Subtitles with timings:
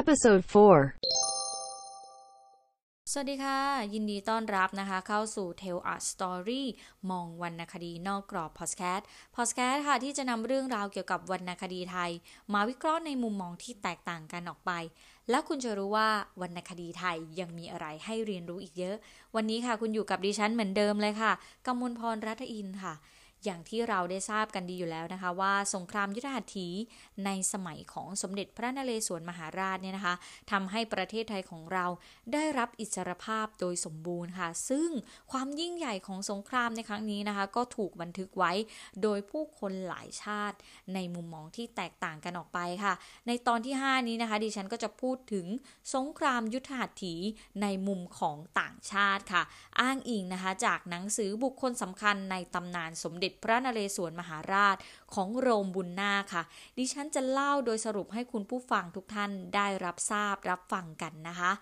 [0.00, 0.54] Episode 4
[3.12, 3.58] สวัสดีค่ะ
[3.94, 6.62] ยินดีต้อนรับนะคะ เข้าสู่ Tell Art Story
[7.10, 12.10] มองวรรณคดีนอกกรอบพอดแคสต์พอดแคสต์ค่ะ ที่จะนำเรื่องราวเกี่ยวกับวรรณคดีไทย
[12.52, 14.72] มาวิเคราะห์ในมุมมองที่แตกต่างกันออกไป
[15.30, 16.08] แล้วคุณจะรู้ว่า
[16.40, 18.96] วรรณคดีไทยยังมีอะไรให้เรียนรู้อีกเยอะ
[19.34, 21.32] วันนี้ค่ะคุณอยู่กับดิฉันเหมือนเดิมเลยค่ะ
[21.66, 22.94] กมลพรรัตอินค่ะ
[23.44, 26.68] อย่างที่เราได้ทราบกันดีอยู่แล้วนะคะ ว่าสงครามยุทธหัตถี
[27.24, 30.14] ในสมัยของสมเด็จพระนเรศวรมหาราชเนี่ยนะคะ
[30.50, 31.86] ทำให้ประเทศไทยของเรา
[32.32, 34.88] ได้รับอิสรภาพโดยสมบูรณ์ค่ะ ซึ่ง
[35.32, 38.52] ความยิ่งใหญ่ของสงครามในครั้งนี้นะคะ ก็ถูกบันทึกไว้
[39.02, 40.56] โดยผู้คนหลายชาติ
[40.94, 42.94] ในมุมมองที่แตกต่างกันออกไปค่ะ
[43.26, 45.46] ในตอนที่ 5 นี้นะคะ ดิฉันก็จะพูดถึง
[45.94, 47.14] สงครามยุทธหัตถี
[47.62, 49.42] ในมุมของต่างชาติค่ะ
[49.80, 54.76] อ้างอิงนะคะจากหนังสือบุคคลสำคัญในตำนานสมเด็จพระนเรศวรมหาราช
[55.14, 56.42] ของโรมบุญนาค่ะ
[56.78, 61.52] ดิฉันจะเล่าโดยสรุปให้คุณผู้ฟังทุกท่านได้รับทราบรับฟังกันนะคะ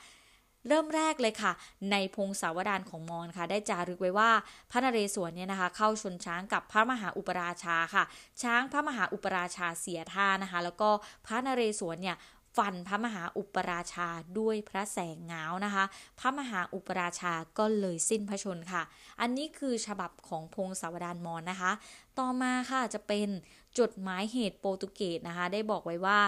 [0.68, 1.52] เริ่มแรกเลยค่ะ
[1.90, 4.30] ในพงศาวดารของมอญค่ะ ได้จารึกไว้ว่า
[4.70, 8.04] พระนเรศวรเนี่ยนะคะ เข้าชนช้างกับพระมหาอุปราชาค่ะ
[8.42, 10.88] ช้างพระมหาอุปราชาเสียท่านะคะ แล้วก็
[11.26, 12.16] พระนเรศวรเนี่ย
[12.56, 15.84] ฟันพระมหาอุปราชาด้วยพระแสงเงานะคะ
[16.20, 18.82] พระมหาอุปราชาก็เลยสิ้นพระชนค่ะ
[19.20, 21.72] อันนี้คือฉบับของพงศาวดารมอนนะคะ
[22.18, 23.28] ต่อมาค่ะจะเป็น
[23.78, 26.18] จดหมายเหตุโปรตุเกสนะคะ ได้บอกไว้ว่า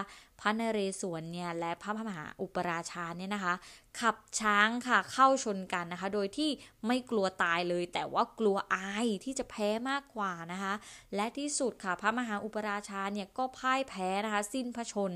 [0.43, 3.53] ระนเรศวรเนี่ยและพระมหาอุปราชาเนี่ยนะคะ
[3.99, 6.49] ขับช้างค่ะเข้าชนกันนะคะ โดยที่
[6.87, 10.73] ไม่กลัวตายเลย แต่ว่ากลัวอายที่จะแพ้มากกว่านะคะ
[11.15, 15.11] และที่สุดค่ะพระมหาอุปราชาเนี่ยก็พ่ายแพ้นะคะ สิ้นพระชน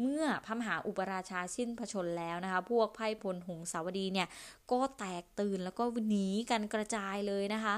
[0.00, 4.28] เมื่อพระมหาอุปราชาสิ้นพระชนแล้วนะคะ พวกไพ่พลหงสาวดีเนี่ย
[4.70, 7.76] ก็แตกตื่นแล้วก็หนีกันกระจายเลยนะคะ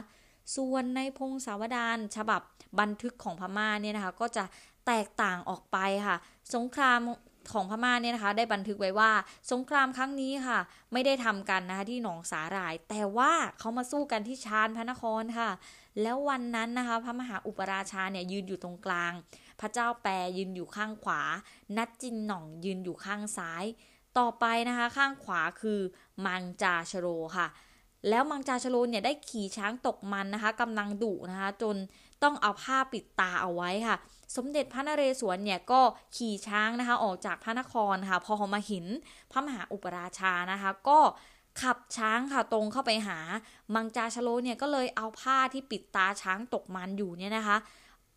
[0.57, 2.41] ส่วนในพงศาวดารฉบับ
[2.81, 4.45] บันทึกของพม่าเนี่ยนะคะ ก็จะ
[4.87, 6.17] แตกต่างออกไปค่ะ
[6.55, 7.00] สงคราม
[7.52, 9.12] ของพม่าเนี่ยนะคะได้บันทึกไว้ว่า
[9.52, 10.58] สงครามครั้งนี้ค่ะ
[10.92, 15.50] ไม่ได้ทำกันนะคะที่หนองสาหร่าย แต่ว่าเขามาสู้กันที่ชานพระนครค่ะ
[16.02, 19.12] แล้ววันนั้นนะคะ พระมหาอุปราชาเนี่ยยืนอยู่ตรงกลาง
[19.61, 21.20] พระเจ้าแปรยืนอยู่ข้างขวา
[21.77, 23.64] นัดจินหน่องยืนอยู่ข้างซ้าย
[24.18, 25.80] ต่อไปนะคะ ข้างขวาคือ
[26.27, 27.06] มังจาชโร
[27.36, 27.46] ค่ะ
[28.08, 31.77] แล้วมังจาชโลนเนี่ยได้ขี่ช้างตกมันนะคะกำลังดุนะคะ จน
[32.23, 33.97] ต้องเอาผ้าปิดตาเอาไว้ค่ะ
[34.36, 35.81] สมเด็จพระนเรศวรเนี่ยก็
[36.17, 38.86] ขี่ช้างนะคะออกจากพระนครค่ะ พอเขามาเห็น
[39.31, 40.98] พระมหาอุปราชานะคะ ก็
[41.63, 43.19] ขับช้างค่ะตรงเข้าไปหา
[43.75, 47.57] มังจาชโลเนี่ยก็เลยเอาผ้าที่ปิดตาช้างตกมันอยู่เนี่ยนะคะ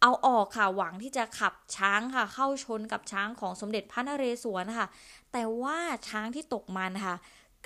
[0.01, 4.87] เอาออกค่ะหวังที่จะขับช้างค่ะเข้าชนกับช้างของสมเด็จพระนเรศวรค่ะ
[5.31, 5.77] แต่ว่า
[6.09, 7.15] ช้างที่ตกมันค่ะ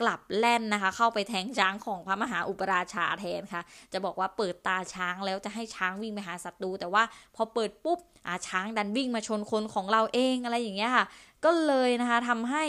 [0.02, 3.62] กลับแล่นนะคะ เข้าไปแทงช้างของพระมหาอุปราชาแทนค่ะ
[3.94, 7.04] จะบอกว่าเปิดตาช้างแล้วจะให้ช้างวิ่งไปหาศัตรูแต่ว่า
[7.36, 11.06] พอเปิดปุ๊บอาช้างดันวิ่งมาชนคนของเราเองอะไรอย่างเงี้ยค่ะ
[11.46, 12.64] ก็เลยนะคะทำให้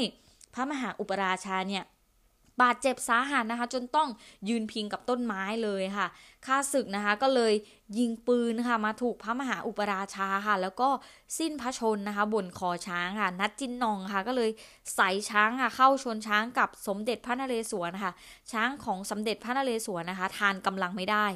[0.55, 1.85] พระมหาอุปราชาเนี่ย
[2.63, 4.09] บาดเจ็บสาหัสนะคะ จนต้อง
[4.49, 6.07] ยืนพิงกับต้นไม้เลยค่ะ
[6.47, 7.55] ข้าศึกนะคะก็เลย
[7.99, 10.89] ยิงปืนค่ะมาถูกพระมหาอุปราชาค่ะ แล้วก็
[11.39, 14.51] สิ้นพระชนนะคะบนคอช้างค่ะนัดจินนองค่ะ ก็เลย
[14.97, 18.13] ใส่ช้างค่ะเข้าชนช้างกับสมเด็จพระนเรศวรค่ะ
[18.53, 21.27] ช้างของสมเด็จพระนเรศวรนะคะ ทานกำลังไม่ได้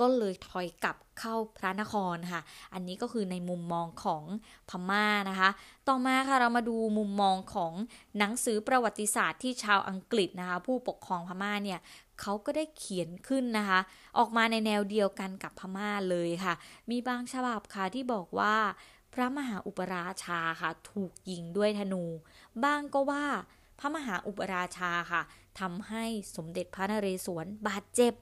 [0.00, 2.42] ก็เลยถอยกลับเข้าพระนครค่ะ
[2.74, 4.22] อันนี้ก็คือในมุมมองของ
[4.68, 5.50] พม่านะคะ
[5.88, 7.72] ต่อมาค่ะเรามาดูมุมมองของ
[8.18, 11.80] หนังสือประวัติศาสตร์ที่ชาวอังกฤษนะคะ ผู้ปกครองพม่าเนี่ย
[12.20, 13.80] เขาก็ได้เขียนขึ้นนะคะ
[14.18, 16.54] ออกมาในแนวเดียวกันกับพม่าเลยค่ะ
[16.90, 18.56] มีบางฉบับค่ะที่บอกว่า
[19.14, 22.04] พระมหาอุปราชาค่ะ ถูกยิงด้วยธนู
[22.64, 23.24] บ้างก็ว่า
[23.78, 25.22] พระมหาอุปราชาค่ะ
[25.60, 26.04] ทำให้
[26.36, 28.12] สมเด็จพระนเรศวรบาดเจ็บ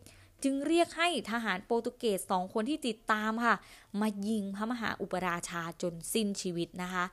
[0.43, 3.57] จึงเรียกให้ทหารโปรตุเกสสองคนที่ติดตามค่ะ
[4.01, 7.05] มายิงพระมหาอุปราชาจนสิ้นชีวิตนะคะ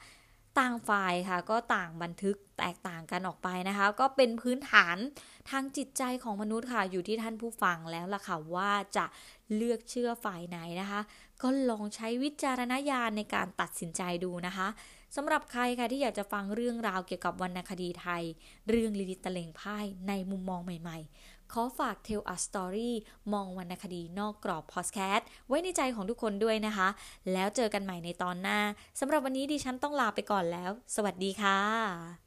[0.59, 4.97] ต่างฝ่ายค่ะก็ต่างบันทึกแตกต่างกันออกไปนะคะ ก็เป็นพื้นฐาน
[5.49, 9.05] ทางจิตใจของมนุษย์ค่ะ อยู่ที่ท่านผู้ฟังแล้วล่ะค่ะว่าจะ
[9.55, 11.01] เลือกเชื่อฝ่ายไหนนะคะ
[11.41, 14.67] ก็ลองใช้วิจารณญาณในการตัดสินใจดูนะคะ
[15.15, 18.23] สำหรับใครค่ะที่อยากจะฟังเรื่องราวเกี่ยวกับวรรณคดีไทย
[18.69, 19.77] เรื่องลิลิตะเลงไพ่
[20.07, 22.91] ในมุมมองใหม่ ๆ ขอฝาก Tell a Story
[23.33, 26.87] มองวรรณคดีนอกกรอบพอดแคสต์ไว้ในใจของทุกคนด้วยนะคะ
[27.33, 28.59] แล้วเจอกันใหม่ในตอนหน้า
[28.99, 32.22] สำหรับวันนี้ดิฉันต้องลาไปก่อนแล้ว สวัสดีค่ะ